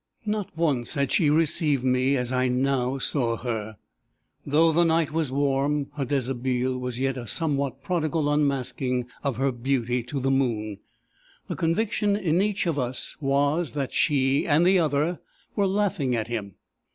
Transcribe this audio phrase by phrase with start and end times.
[0.25, 3.77] Not once had she received me as I now saw her:
[4.43, 9.51] though the night was warm, her deshabille was yet a somewhat prodigal unmasking of her
[9.51, 10.79] beauty to the moon!
[11.47, 15.19] The conviction in each of us was, that she and the other
[15.55, 16.55] were laughing at him.